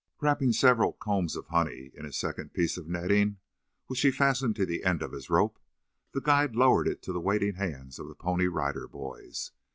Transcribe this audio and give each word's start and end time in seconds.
Wrapping 0.19 0.51
several 0.53 0.93
combs 0.93 1.35
of 1.35 1.45
honey 1.49 1.91
in 1.93 2.07
a 2.07 2.11
second 2.11 2.53
piece 2.53 2.75
of 2.75 2.87
netting, 2.87 3.37
which 3.85 4.01
he 4.01 4.09
fastened 4.09 4.55
to 4.55 4.65
the 4.65 4.83
end 4.83 5.03
of 5.03 5.11
his 5.11 5.29
rope, 5.29 5.59
the 6.13 6.21
guide 6.21 6.55
lowered 6.55 6.87
it 6.87 7.03
to 7.03 7.13
the 7.13 7.21
waiting 7.21 7.53
hands 7.53 7.99
of 7.99 8.07
the 8.07 8.15
Pony 8.15 8.47
Rider 8.47 8.87
Boys. 8.87 9.51